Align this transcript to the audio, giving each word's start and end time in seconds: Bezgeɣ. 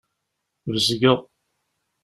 Bezgeɣ. 0.71 1.19